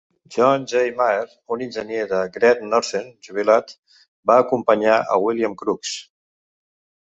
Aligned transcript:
John 0.35 0.61
J. 0.69 0.89
Maher, 0.99 1.27
un 1.55 1.61
enginyer 1.65 2.07
de 2.13 2.21
Great 2.39 2.65
Northern 2.71 3.13
jubilat, 3.29 3.75
va 4.31 4.41
acompanyar 4.47 4.99
a 5.01 5.21
"William 5.29 5.57
Crooks". 5.63 5.97